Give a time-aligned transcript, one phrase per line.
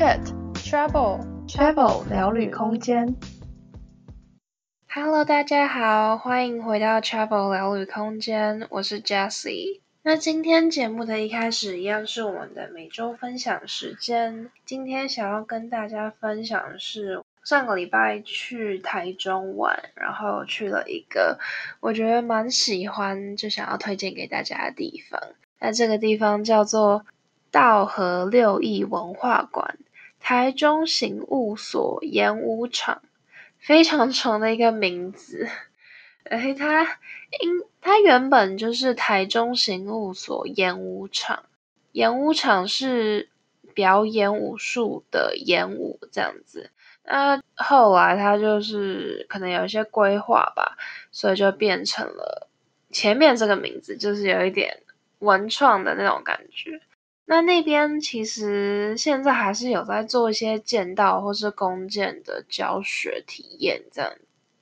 [0.00, 0.18] Chat
[0.54, 3.14] Travel Travel 聊旅空间。
[4.88, 9.80] Hello，大家好，欢迎回到 Travel 聊旅空间，我是 Jessie。
[10.00, 14.50] 那今天节目的一开始，一样是我们的每周分享时间。
[14.64, 17.20] 今天想要跟大家分享的是。
[17.44, 21.38] 上个礼拜去台中玩，然后去了一个
[21.80, 25.20] 我觉得蛮喜欢，就想要推荐给大家的地方。
[25.58, 27.04] 那这个地方叫做
[27.50, 29.76] 道和六艺文化馆，
[30.20, 33.02] 台中刑务所演武场，
[33.58, 35.48] 非常长的一个名字。
[36.24, 36.84] 哎，它
[37.40, 41.44] 因它原本就是台中刑务所演武场，
[41.92, 43.28] 演武场是
[43.74, 46.70] 表演武术的演武这样子。
[47.04, 50.76] 那后来他就是可能有一些规划吧，
[51.10, 52.48] 所以就变成了
[52.90, 54.82] 前面这个名字，就是有一点
[55.18, 56.80] 文创的那种感觉。
[57.30, 64.10] 那那边其实现在还是有在做一些剑道或是弓箭的教学体验这样。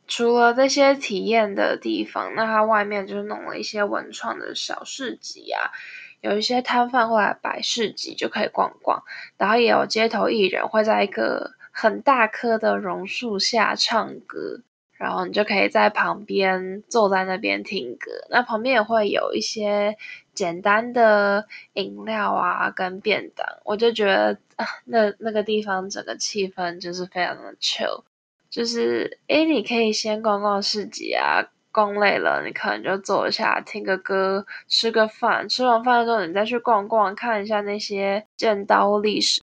[0.07, 5.73] 除了这些体验的地方，那它外面就是弄了一些文创的小市集啊，
[6.21, 9.03] 有一些摊贩会来摆市集，就可以逛逛。
[9.39, 14.61] 然后也有街头艺人会在一个很大棵的榕树下唱歌，
[14.99, 18.11] 然后你就可以在旁边坐在那边听歌。
[18.29, 19.97] 那旁边也会有一些
[20.35, 23.47] 简单的饮料啊，跟便当。
[23.65, 28.03] 我就觉得啊，那那个地方整个气氛就是非常的 chill，
[28.51, 35.49] 就是诶，你可以先逛逛市集啊，逛累了你可能就坐一下听个歌，吃个饭。
[35.49, 39.41] 吃完饭之后你再去逛逛，看一下那些剑道历史。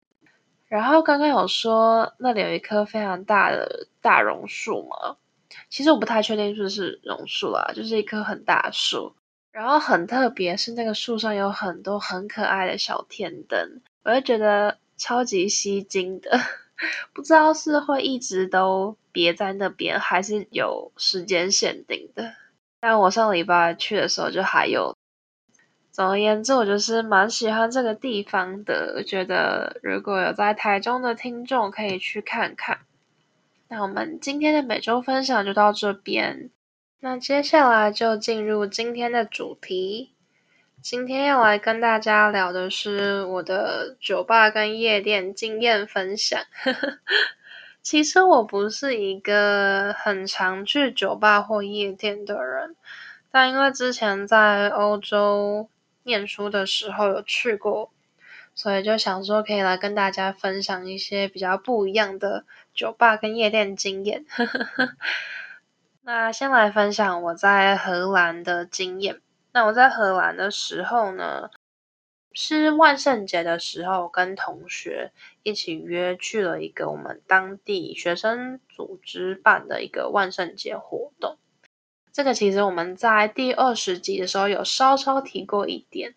[0.68, 5.16] 然后刚刚有说那里有一棵非常大的大榕树嘛，
[5.70, 9.14] 其实我不太确定是不是榕树啦，就是一棵很大树。
[9.50, 16.38] 然后很特别是那个树上有很多很可爱的小天灯，我就觉得超级吸睛的。
[17.12, 22.34] 不知道是会一直都别在那边，还是有时间限定的。
[22.78, 24.94] 但我上礼拜去的时候就还有。
[25.90, 28.94] 总而言之，我就是蛮喜欢这个地方的。
[28.96, 32.78] 我觉得如果有在台中的听众，可以去看看。
[33.68, 36.50] 那我们今天的每周分享就到这边。
[37.00, 40.14] 那接下来就进入今天的主题。
[40.80, 46.40] 今天要来跟大家聊的是我的酒吧跟夜店经验分享。
[47.82, 52.74] 其实我不是一个很常去酒吧或夜店的人，
[53.30, 55.68] 但因为之前在欧洲。
[56.04, 57.92] 念书的时候有去过，
[58.58, 64.26] 所以就想说可以来跟大家分享一些比较不一样的酒吧跟夜店经验。
[66.02, 69.20] 那先来分享我在荷兰的经验。
[69.52, 71.50] 那我在荷兰的时候呢，
[72.32, 75.12] 是万圣节的时候，跟同学
[75.44, 81.38] 一起约去了一个我们当地学生组织办的一个万圣节活动。
[82.12, 86.16] 这个其实我们在第二十集的时候有稍稍提过一点。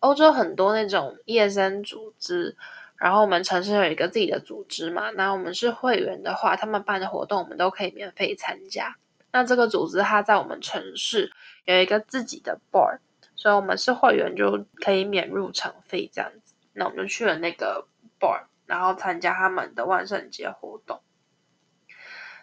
[0.00, 2.56] 欧洲很多那种夜生组织，
[2.96, 8.96] 然后我们城市有一个自己的组织嘛，那我们是会员的话，他们办的活动我们都可以免费参加。
[9.32, 11.32] 那这个组织它在我们城市
[11.64, 12.98] 有一个自己的 bar，
[13.36, 16.54] 所以我们是会员就可以免入场费这样子。
[16.72, 17.86] 那我们就去了那个
[18.18, 21.00] bar，然后参加他们的万圣节活动。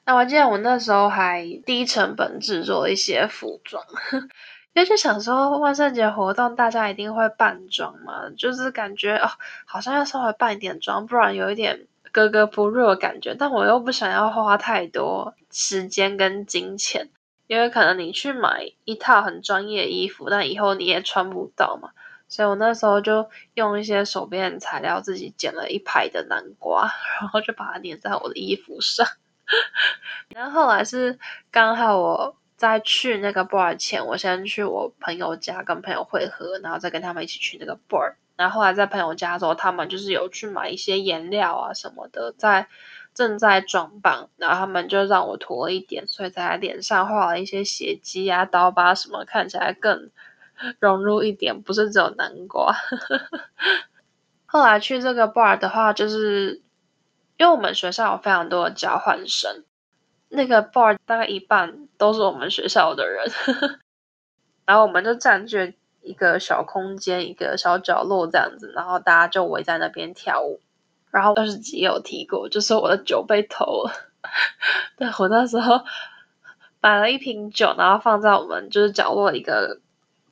[0.05, 3.83] 那我记得我那时候还低成本制作了一些服装，
[4.75, 9.29] 因为就想说万圣节活动大家一定会扮装嘛，就是感觉哦，
[9.65, 13.35] 好像要稍微扮一点妆，不然有一点格格不入的感觉。
[13.39, 17.07] 但我又不想要花太多时间跟金钱，
[17.47, 21.91] 因为可能你去买一套很专业的衣服，但以后你也穿不到嘛。
[22.27, 29.07] 所以我那时候就用一些手边的材料，自己剪了一排的南瓜， 然后就把它粘在我的衣服上。
[30.27, 31.17] 然后后来是
[31.49, 38.13] 刚好我在去那个 bar 前，我先去我朋友家跟朋友会合，然后再跟他们一起去那个 bar。
[38.37, 42.67] 然后后来在朋友家的时候，他们就是有去买一些颜料啊什么的，在
[43.13, 50.09] 正在装扮，然后他们就让我涂了一点，所以在脸上画了一些血迹啊、刀疤什么，看起来更
[50.79, 52.73] 融入一点，不是只有南瓜。
[54.45, 56.61] 后来去这个 bar 的话，就是。
[57.37, 59.65] 因为我们学校有非常多的交换生，
[60.29, 63.29] 那个 bar 大概一半都是我们学校的人，
[64.65, 70.61] 然后我们就占据一个小空间，一个小角落这样子，然后大家就围在那边跳舞。
[71.11, 73.93] 然后二十几有提过，就是我的酒被偷了。
[74.97, 75.81] 对，我那时候
[76.81, 79.79] 买了一瓶酒，然后放在我们就是角落一个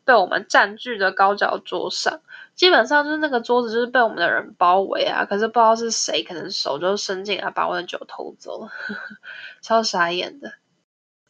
[0.04, 2.20] 被我们占据的高脚桌上，
[2.56, 8.72] 基本上就是那个桌子就是被我们的人包围啊，可是不知道是谁，可能手就伸进来把我的酒偷走了，
[9.62, 10.54] 超傻眼的。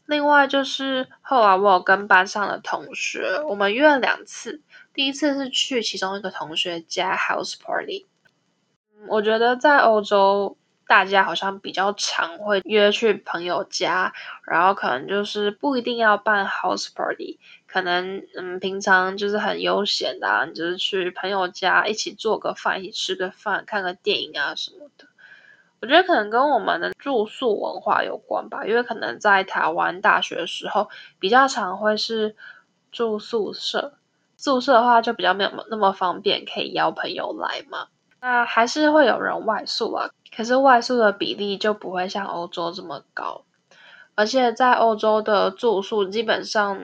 [0.06, 4.62] 另外就是后来我有跟班上的同学，我们约了两次，
[4.94, 8.06] 第一次是去其中一个同学家 house party。
[9.08, 10.58] 我觉得在欧洲，
[10.94, 14.14] 大家好像比较常会约去朋友家，
[14.46, 25.08] 然后可能就是不一定要办 house party，可能嗯平常就是很悠闲的啊，你就是去朋友家一起做个饭，一起吃个饭，看个电影啊什么的。
[25.82, 32.36] 我觉得可能跟我们的住宿文化有关吧，因为可能在台湾大学的时候比较常会是
[32.92, 33.96] 住宿舍，
[34.38, 37.88] 宿舍的话就比较没有那么方便，可以邀朋友来嘛。
[38.24, 43.44] 那还是会有人外宿啊，可是外宿的比例就不会像欧洲这么高，
[44.16, 46.80] 而且在欧洲的住宿基本上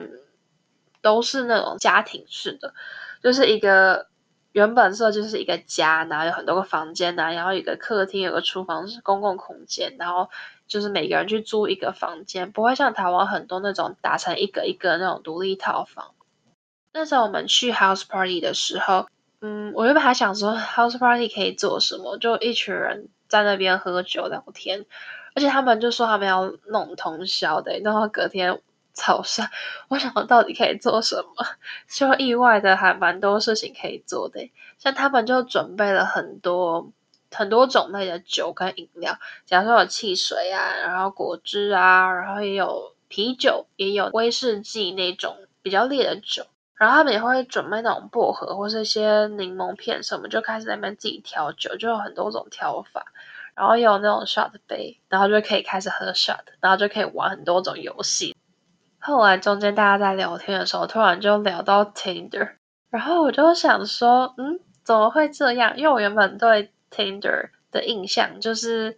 [1.00, 2.74] 都是那种家庭式的，
[3.22, 4.08] 就是一个。
[4.52, 10.28] 原本设就是一个家，然后有很多个房间呐，然后一个客厅，有个厨房是公共空间，然后
[10.66, 16.14] 就是每个人去租一个房间，不会像台湾很多那种打成一个一个那种独立套房。
[16.92, 19.06] 那时候我们去 house party 的时候，
[19.40, 24.86] 嗯，我原本还想说 house party 可以做什么，就一群人在那边喝酒聊天，
[25.34, 28.60] 而且他们就说他们要弄通宵的，然后隔天。
[28.92, 29.48] 早上，
[29.88, 31.46] 我想到底可以做什么，
[31.88, 34.50] 就意外的还蛮多事情可以做的。
[34.78, 36.90] 像他们就准备了很多
[37.30, 39.16] 很多种类的酒跟饮料，
[39.46, 46.44] 假如说有汽水啊，然后果汁啊，然后也有啤酒，也有威士忌那种比较烈的酒。
[46.80, 53.04] 然后他们也会准备那种薄荷或是一些柠檬片什么，就开始在那边自己调酒，就有很多种调法。
[53.54, 58.34] 然后有那种 shot 杯，然后就可以开始喝 shot，然后就可以玩很多种游戏。
[58.98, 62.52] 后来中间大家在聊天的时候，突然就聊到 Tinder，
[62.88, 65.76] 然后我就想说，嗯，怎么会这样？
[65.76, 68.96] 因为我原本对 Tinder 的印象就是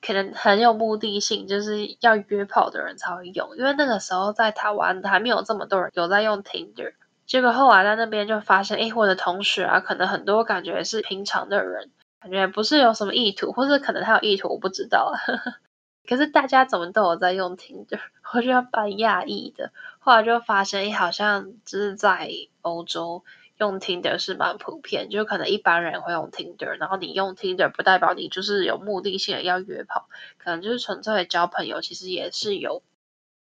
[0.00, 3.56] 可能很有目的性，就是要约炮的人才会用。
[3.56, 6.92] 因为那个时候在台湾还没有这么多人有在用 Tinder，
[7.26, 11.90] 结果后来在那边就发现，诶，我的同学啊，可能很多感觉是平常的人，
[12.20, 15.18] 感觉不是有什么意图，或是可能他有意图，我不知道啊。
[16.08, 17.98] 可是大家怎么都有在用 Tinder，
[18.32, 19.72] 我觉得蛮讶异的。
[19.98, 22.30] 后来就发现，好像就是在
[22.62, 23.24] 欧洲
[23.58, 30.06] 用 Tinder 是蛮普遍，就可能一般人会用 Tinder，然后你用 Tinder 不代表你就是有目的性的要约炮，
[30.38, 32.84] 可能就是纯粹的交朋友，其实也是有。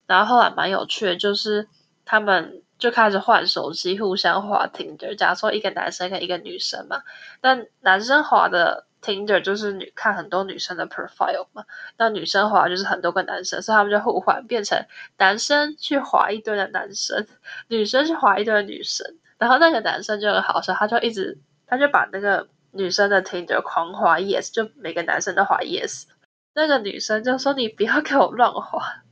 [0.07, 1.67] 然后后来蛮有趣的，就是
[2.05, 5.15] 他们就开始换手机，互相滑 Tinder。
[5.15, 7.03] 假如说一个男生跟一个女生嘛，
[7.41, 8.87] 但男生滑的。
[9.03, 11.65] Tinder 就是女看很多女生的 profile 嘛，
[11.97, 14.85] 那女生滑就是很多个男生，所以他们就互换，变成
[15.17, 17.27] 男生去滑一堆的男生，
[17.69, 26.05] 女生去滑一堆的女生，然后那个男生就很好笑，他就一直他就把那个女生的 Tinder 狂滑 yes，就每个男生都滑 yes，
[26.53, 29.03] 那个女生就说你不要给我乱滑，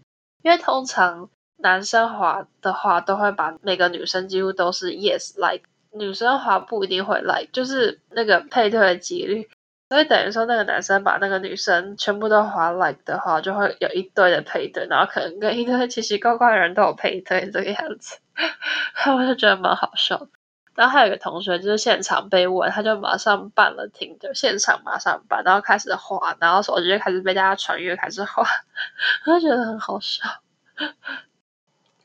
[0.42, 9.48] 因为通常男生滑的话都会把每个女生几乎都是 yes like，女生滑不一定会 like，就是那个配对的几率。
[9.90, 18.18] 所以等于说，那个男生把那个女生全部都划 like 的话，就会有一堆的配对，然后可能跟一堆奇奇怪怪的人都有配对这个样子，
[19.16, 20.28] 我就觉得蛮好笑。
[20.74, 28.46] 然后还有一个同学就是现场被问，他就马上办了 Tinder，现场马上办，然后开始滑，然后手机就开始被大家传阅，开始滑，
[29.24, 30.22] 我就觉得很好笑。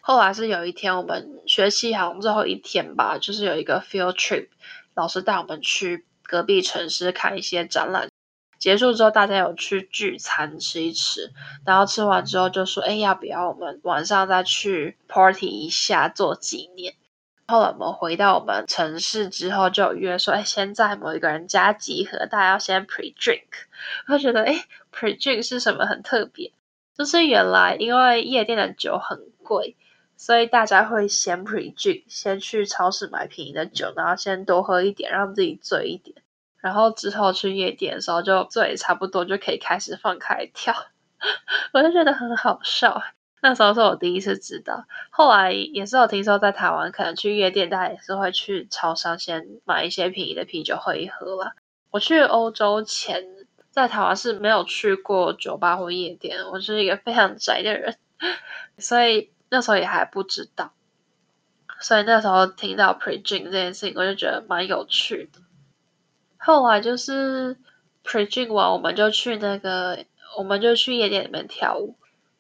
[0.06, 4.50] 后来是有一天，我们学期好像最后一天吧，就是有一个 field trip，
[4.94, 6.06] 老师带我们去。
[6.26, 8.10] 隔壁城市看一些展览，
[8.58, 11.32] 结束之后大家有去聚餐吃一吃，
[11.66, 16.96] 然后吃完之后就说：“哎，要不要我们晚上再去 party 一下做纪念？”
[17.46, 23.44] 后来我们回到我们城市之后就约说：“哎，先在某一个人家集合，大家要先 pre drink。”
[24.08, 26.52] 我觉得哎，pre drink 是什么很特别？
[26.98, 29.76] 就是原来因为夜店的酒很贵。
[30.26, 36.16] 所以大家会先预订先去超市买便宜的酒，然后先多喝一点，让自己醉一点，
[36.62, 40.74] 然后之后去夜店的时候就醉差不多就可以开始放开跳。
[41.74, 43.02] 我就觉得很好笑，
[43.42, 44.86] 那时候是我第一次知道。
[45.10, 51.52] 后来也是有听说在台湾可能去夜店，大家也是会去超商先买一些便宜的啤酒喝一喝啦。
[51.92, 53.26] 我去欧洲前
[53.72, 57.98] 在台湾是没有去过酒吧或夜店，我是一个非常宅的人，
[58.80, 59.33] 所以。
[59.54, 60.74] 那时候也还不知道，
[61.80, 65.42] 所以那时候听到 pre-drink 这件事情，我就觉得蛮有趣的。
[66.38, 67.56] 后来就是
[68.04, 70.06] pre-drink 完，我们就去那个，
[70.40, 71.96] 我们就去夜店里面跳舞。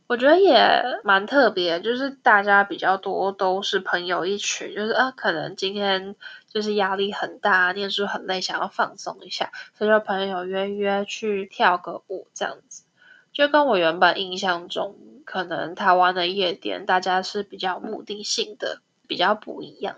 [0.07, 6.15] 我我觉得也蛮特别，就是大家比较多都是朋友一群，就是啊，可能今天
[6.47, 12.83] 就是压力很大，念书很累，想要放松一下，所以就朋友约约去跳个舞这样子，
[13.31, 19.97] 就跟我原本印象中可能台湾的夜店大家是比较目的性的，比较不一样。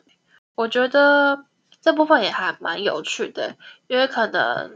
[0.55, 1.46] 我觉得
[1.82, 3.55] 这部分也还蛮有趣的，
[3.88, 4.72] 因为可能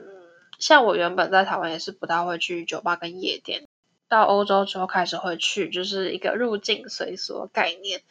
[0.60, 3.68] 像我原本在台湾也是不大会去酒吧跟夜店。
[4.08, 8.02] 到欧洲之后开始会去，就是一个入境随俗概念。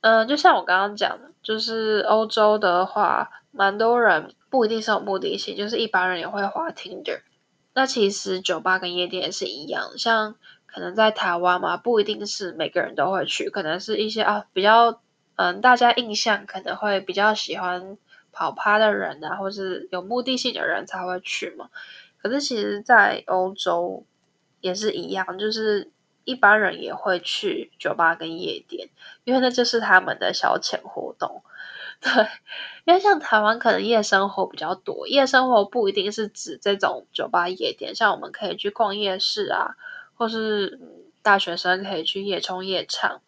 [0.00, 7.20] 嗯、就像我刚刚讲的，就是欧洲的话，蛮多人不一定是有目的性，就是一般人也会滑 Tinder。
[7.74, 10.34] 那其实酒吧跟夜店也是一样，像
[10.76, 15.00] 可能在台湾嘛，不一定是每个人都会去，可能是一些啊比较
[15.36, 17.96] 嗯大家印象可能会比较喜欢
[18.30, 21.70] 跑趴的人啊，或是有目的性的人才会去嘛。
[22.22, 24.04] 可是其实，在欧洲。
[24.62, 25.92] 也是一样，就是
[26.24, 28.88] 一般人也会去酒吧跟夜店，
[29.22, 31.44] 因为那就是他们的消遣活动。
[32.00, 32.10] 对，
[32.84, 39.76] 因为像台湾可能夜生活比较多，夜生活不一定是指这种酒吧夜店，像我们可以去逛夜市啊，
[40.16, 40.80] 或是
[41.22, 43.20] 大学生可以去夜冲夜唱。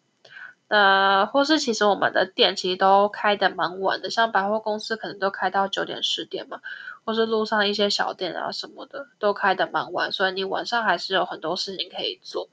[0.67, 6.61] 呃，或是其实我们的店其实都开的蛮晚的，像百货公司可能都开到九点十点嘛，
[7.05, 12.49] 或是路上一些小店啊什么的都开的蛮晚，所以你晚上还是有很多事情可以做。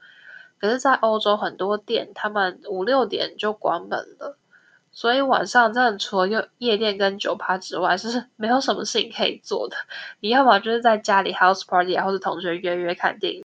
[0.59, 4.39] 可是，在欧洲很多店，他们五六点就关门了，
[4.91, 9.77] 所以晚上真的除了夜夜店跟酒吧之外，是没有什么事情可以做的。
[10.21, 13.45] 你要么就是在家里 house party，或是同学约约看电影，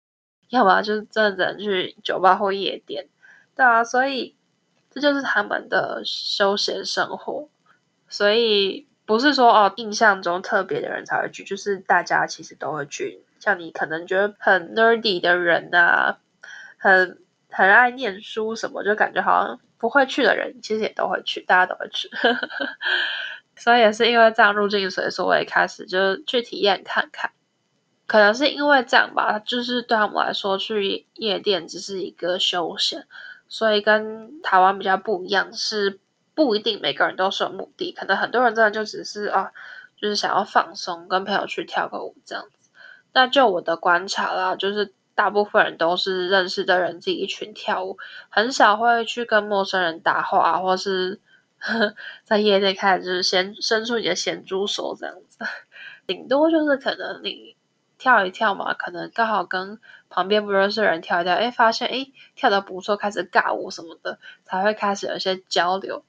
[0.49, 3.07] 要么就是真的只能去酒吧或夜店。
[3.55, 4.35] 对啊，所以。
[4.91, 7.49] 这就是他们的休闲生活，
[8.07, 13.19] 所以不是说哦，印象中特别的人才会去，就是大家其实都会去。
[13.41, 16.19] 像你可能觉得很 nerdy 的人啊，
[16.77, 22.09] 很很爱念书什么，就感觉好像不会去的人，其实也都会去，大家都会去。
[23.57, 27.31] 所以也是因为这样入境随俗，我也开始就去体验看看。
[28.07, 33.07] 可能是因为这样吧，就是对他们来说，去夜店只是一个休闲。
[33.47, 35.99] 所以跟台湾比较不一样，是
[36.33, 39.51] 不一定每个人都是有目的，可能很多人真的就只是啊，
[39.97, 42.69] 就是想要放松，跟朋友去跳个舞这样子。
[43.13, 51.19] 那就我的观察啦，就是大部分人都是认识的人自己一群跳舞，很少会去跟陌生人搭话，或是
[51.59, 51.93] 呵
[52.25, 55.37] 在夜店开始就是先伸出你的咸猪手这样子，
[56.07, 57.54] 顶多就是可能你。
[57.97, 66.03] 跳一跳嘛，可能刚好跟旁边不认识的人跳一跳，哎，发现哎跳的不错，开始尬舞什么的，才会开始有一些交流。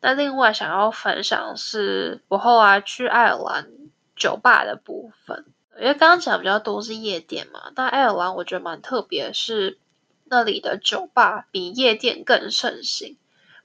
[0.00, 3.68] 那另外想要分享是我后来去爱尔兰
[4.16, 5.46] 酒吧的部分，
[5.78, 9.78] 因为刚刚讲比较多是夜店嘛，但爱尔兰我觉得蛮特别，是
[10.24, 13.16] 那里的酒吧比夜店更盛行，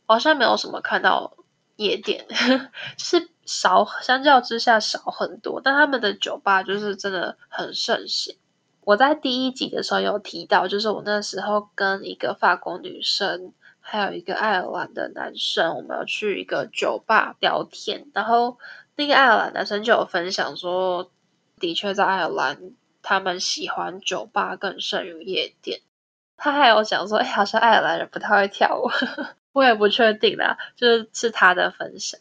[0.05, 1.37] 好像没有什么看到
[1.75, 2.27] 夜店，
[2.97, 3.29] 是。
[3.47, 8.35] 少，相较之下少很多，但他们的酒吧就是真的很盛行。
[8.81, 18.57] 我在第一集的时候有提到，就是我那时候跟一个法国女生，还有一个爱尔兰的男生，我们要去一个酒吧聊天，然后
[18.95, 21.11] 那个爱尔兰男生就有分享说，
[21.59, 25.81] 的确在爱尔兰，他们喜欢酒吧更胜于夜店。
[26.37, 28.89] 他还有讲说，哎，好像爱尔兰人不太会跳舞，
[29.51, 32.19] 我也不确定啦，就是是他的分享。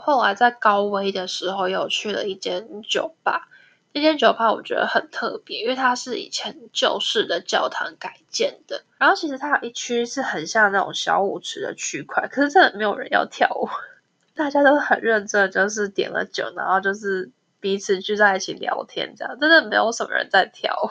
[0.00, 3.46] 后来在高威的时候，又去了一间酒吧。
[3.92, 8.84] 那间酒吧我觉得很特别，因为它是以前旧式的教堂改建的。
[8.98, 13.68] 然后其实它有一区是很像那种小舞池的区块，可是真的没有人要跳舞，
[14.36, 20.88] 大家都很认真，就是点了酒，然后就是彼此聚在一起聊天，这样真的没有什么人在跳舞，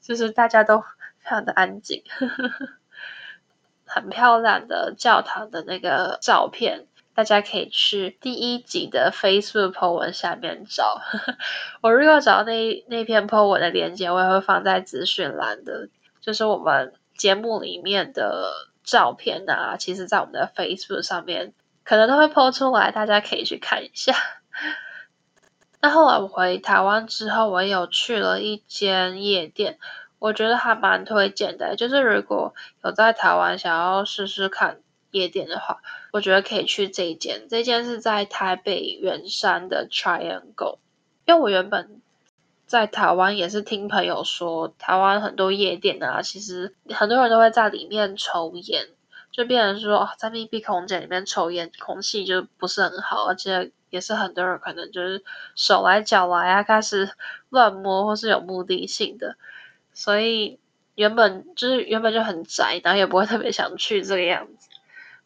[0.00, 2.02] 就是大家都非常的安静，
[3.84, 6.86] 很漂亮的教堂的那个照片。
[7.14, 11.02] 大家可以去第一集的 Facebook po 文下面找，
[11.82, 15.88] 我如果找到那那篇 po 文的链接，我也会放在资讯栏的。
[16.22, 18.52] 就是我们节目里面的
[18.82, 21.52] 照片啊，其实在我们的 Facebook 上面
[21.84, 24.14] 可能都会 po 出来，大家可以去看一下。
[25.82, 29.78] 那后来我回台湾之后，我有去了一间夜店，
[30.18, 31.76] 我觉得还蛮推荐的。
[31.76, 32.54] 就是如果
[32.84, 34.81] 有在台湾想要试试看。
[35.12, 37.46] 夜店的话，我觉得可以去这一间。
[37.48, 40.78] 这间是在台北圆山的 Triangle。
[41.24, 42.00] 因为我原本
[42.66, 48.88] 在台湾也是听朋友说，台湾很多夜店啊，其实很多人都会在里面抽烟，
[49.30, 55.22] 就变成说在密闭空间里面抽烟，空气就不是很好，而且也是很多人可能就是
[55.54, 57.10] 手来脚来啊，开始
[57.50, 59.36] 乱摸或是有目的性的，
[59.92, 60.58] 所以
[60.96, 64.61] 原本就是原本就很宅，然后也不会特别想去这个样子。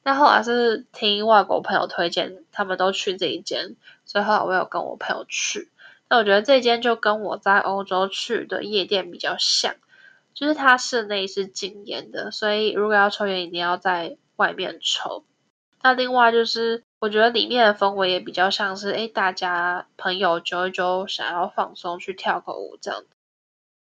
[0.06, 5.68] 但后来是听外国朋友推荐，他们都去这一间，所以后来我有跟我朋友去。
[6.08, 9.74] 那我觉得这间就跟我在欧洲去的夜店比较像，
[10.32, 15.24] 就是它室内是禁烟的，所以如果要抽烟，一定要在外面抽。
[15.82, 23.02] 那另外就是，我觉得里面的氛围也比较像是，诶，大家朋友揪一揪，想要放松去跳个舞这样。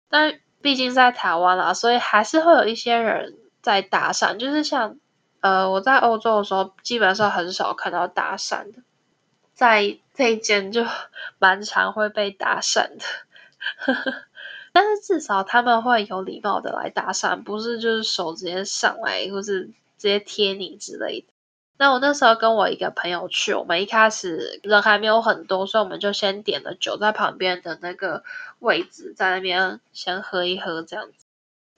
[0.08, 4.96] 但毕竟在台湾啦，所以还是会有一些人在搭讪，就是像。
[5.44, 8.78] 呃，我在欧洲的时候，基本上很少看到搭讪的，
[9.52, 10.86] 在这一间就
[11.38, 13.04] 蛮常会被搭讪的，
[14.72, 19.66] 但是至少他们会有礼貌的来搭讪，不是就是手直接上来，或是
[19.98, 21.26] 直接贴你之类的。
[21.76, 28.24] 那我那时候跟我一个朋友去，我们一开始人还没有很多，所以我们就先点了酒，在旁边的那个
[28.60, 31.23] 位置，在那边先喝一喝这样子。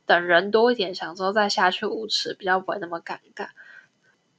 [0.07, 3.49] 等人多一点，想说再下去舞池，比较不会那么尴尬。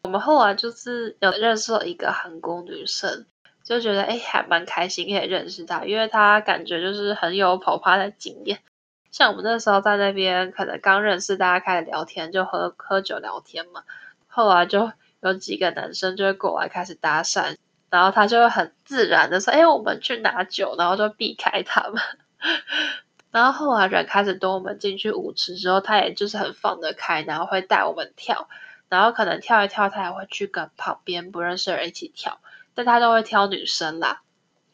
[0.03, 3.25] 我们后来就是有认识了一个韩国女生，
[3.63, 8.59] 就觉得哎，还蛮开心可以认识她，因为她感觉就是很有跑趴的经验。
[9.11, 13.83] 像我们那时候在那边，可能刚认识，大家开始聊天，就喝喝酒聊天嘛。
[14.27, 17.57] 后来就有几个男生就会过来开始搭讪，
[17.89, 22.01] 然后他就会很自然的说：“哎，我们去拿酒。”然后就避开他们。
[23.29, 28.47] 然后后来人开始多，我们进去舞池之后，他也就是很放得开，然后会带我们跳，
[28.89, 32.39] 然后可能跳一跳，他也会去跟旁边不认识的人一起跳，
[32.73, 34.21] 但他都会挑女生啦，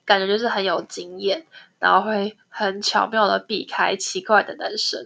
[0.06, 1.46] 感觉就是很有经验，
[1.80, 5.06] 然后会很巧妙的避开奇怪的男生，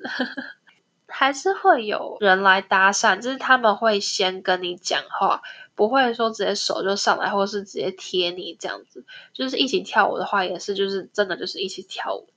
[1.08, 5.42] 还是会有人来搭讪，就是他们会先跟你讲话，
[5.74, 12.28] 不会说直接手就上来，或是直接贴你这样子，就是一起跳舞的话，也是就是真的就是一起跳舞。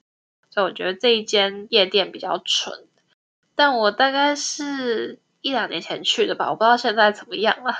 [0.50, 2.86] 所以我觉得这一间夜店比较纯，
[3.54, 7.74] 但我大概是一两年前去的吧，我不知道现在怎么样了。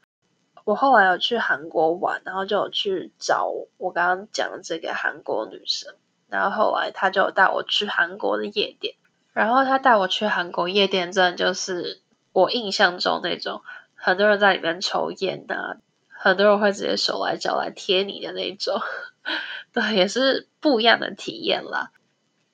[0.64, 5.94] 我后来有去韩国玩，然后就有去找我刚刚讲的这个韩国女生，
[6.28, 8.94] 然后后来她就带我去韩国的夜店，
[9.32, 12.00] 然后她带我去韩国夜店，真的就是
[12.32, 13.62] 我印象中那种
[13.96, 18.80] 很多人在里面抽烟啊，很多人会直接手来脚来贴你的那种，
[19.72, 21.90] 对，也是不一样的体验啦。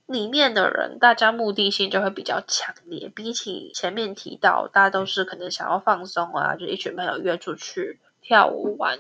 [0.09, 8.99] 里面的人，大家目的性就会比较强烈，比起前面提到，大家都是可能想要放松啊，就一群朋友约出去跳舞玩，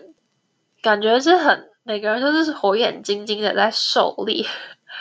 [0.82, 4.44] 感觉是很每个人都是火眼金睛的在狩猎。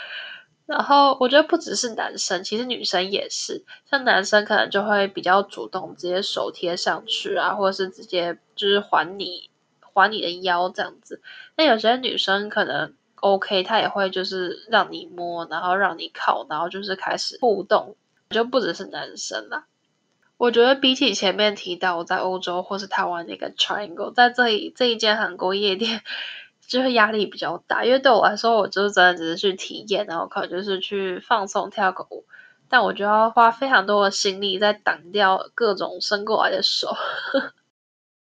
[0.64, 9.50] 然后我觉得不只是男生，其实女生也是，像男生可能就会比较主动，直接手贴上去啊，或者是直接就是环你
[9.82, 11.20] 环你的腰这样子。
[11.54, 12.94] 那有些女生可能。
[13.20, 17.96] OK，他也会就是让你摸，然后让你靠，然后就是开始互动，
[18.30, 19.66] 就不只是男生啦。
[20.36, 26.02] 我觉得比起前面提到我在欧洲或是台湾那个 Triangle，在这里这一间韩国夜店，
[26.64, 32.24] 就是压力比较大，因为对我来说，我就是真的只是去体验，然后可能就是去放松跳个舞，
[32.68, 36.94] 但我就要花非常多的心力在挡掉各种伸过来的手，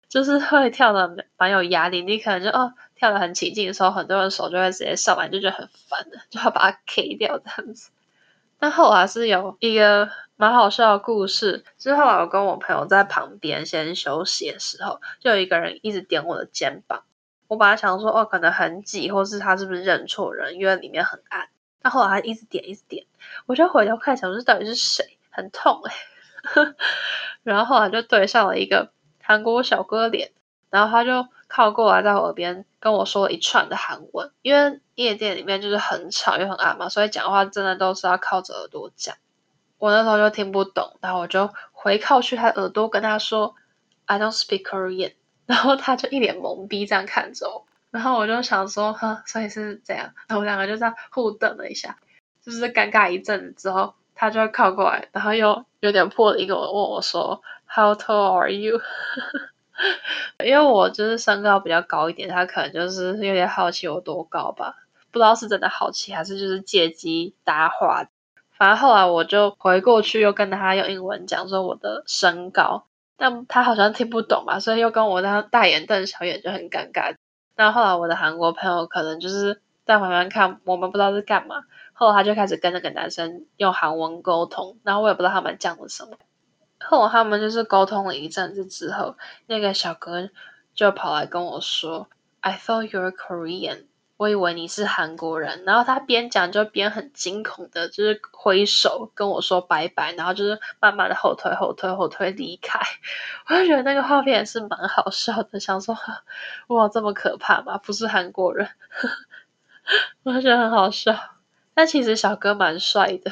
[0.09, 2.75] 就是会跳的蛮有压力，你可能就哦。
[2.99, 7.91] 跳的很起劲的时候，很多人手就会直接上来，就觉得很烦的，就要把它 K 掉这样子。
[8.59, 17.03] 但后来是有一个蛮好笑的故事，之后我跟我朋友在旁边先休息的时候，就有一个人一直点我的肩膀。
[17.49, 21.51] 我本来想说，哦，可能很挤，或是他是不是认错人，因为里面很暗。
[21.83, 23.05] 但后来他一直点，一直点，
[23.45, 25.93] 我就回头看，想说到底是谁，很痛哎、
[26.63, 26.75] 欸。
[27.45, 28.91] 然后后来就对上了一个
[29.27, 30.31] 韩国小哥脸，
[30.71, 31.27] 然后他就。
[31.49, 39.15] 靠过来，在我耳边跟我说了一串的韩文，因为夜店里面就是很吵又很暗嘛，所以讲话真的都是要靠着耳朵讲。
[39.79, 43.55] 我那时候就听不懂，然后我就回靠去他耳朵跟他说
[44.07, 45.15] “I don't speak Korean”，
[45.47, 51.97] 然后他就一脸懵逼这样看着我，然后我就想说，呵，所以是这样，然后我们两个就这样互瞪了一下，
[52.43, 58.81] 就是尴尬一阵子之后，他就靠过来，然后又有点破了一个，问我说 “How tall are you？”
[60.43, 64.77] 因为我就是身高比较高一点，他可能就是有点好奇我多高吧，
[65.13, 68.09] 不知道是真的好奇还是就是借机搭话。
[68.57, 72.87] 反正后来我就回过去又跟他用英文讲说我的身高，
[73.19, 77.17] 但他好像听不懂嘛，所以又跟我那大眼瞪小眼就很尴尬。
[77.55, 86.13] 但后来我的韩国朋友可能就是在旁边看，我们不知道是干嘛，后来他就开始跟那个男生用韩文沟通，然后我也不知道他们讲了什么。
[86.81, 90.29] 后他们就是沟通了一阵子之后，那个小哥
[90.75, 92.09] 就跑来跟我说
[92.41, 93.85] ：“I thought you're Korean。”
[94.19, 102.81] 我以为你是韩国人。”然后他边讲就边很惊恐的，就是挥手跟我说拜拜，然后就是慢慢的后退、后退、后退离开。
[103.49, 105.95] 我就觉得那个画面是蛮好笑的，想说
[106.69, 107.77] ：“哇，这么可怕吗？
[107.79, 108.69] 不是韩国人。
[110.25, 111.15] ”我就觉得很好笑。
[111.75, 113.31] 但其实小哥蛮帅的，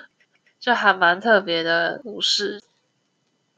[0.60, 2.60] 就还蛮特别的武士。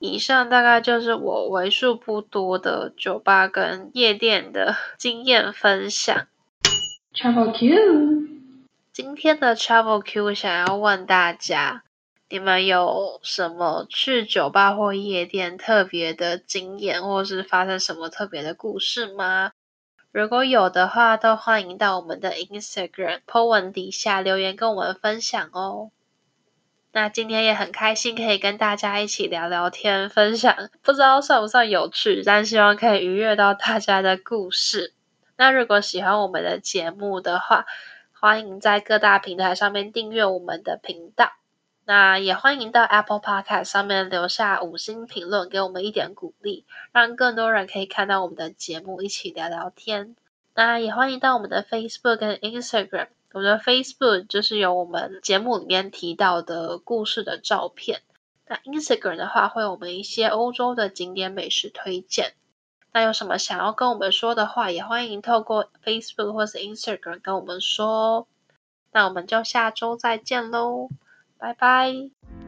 [0.02, 6.26] 以上大概就是我为数不多的酒吧跟夜店的 经验分享。
[7.14, 8.26] Travel Q，
[8.94, 11.82] 今天的 Travel Q 想要问大家，
[12.30, 19.52] 你们有什么去酒吧或夜店特别的经验，或是发生什么特别的故事吗？
[20.12, 25.90] 如果有的话，都欢迎到我们的 Instagram po 文底下留言跟我们分享哦。
[26.92, 34.92] 那今天也很开心，可以跟大家一起聊聊天，分享不知道算不算有趣，但希望可以愉悦到大家的故事。
[35.36, 37.64] 那如果喜欢我们的节目的话，
[38.12, 41.32] 欢迎在各大平台上面订阅我们的频道。
[41.86, 50.16] 那也欢迎到 Apple Podcast 上面留下五星评论，给我们一点鼓励，让更多人可以看到我们的节目，一起聊聊天。
[50.54, 53.06] 那也欢迎到我们的 Facebook 跟 Instagram。
[53.32, 58.02] 我们的 Facebook 就是有我们节目里面提到的故事的照片，
[58.48, 62.34] 那 Instagram 的话会有我们一些欧洲的景点美食推荐。
[62.92, 68.26] 那有什么想要跟我们说的话，也欢迎透过 Facebook 或是 Instagram 跟我们说。
[68.90, 70.88] 那我们就下周再见喽，
[71.38, 72.39] 拜拜。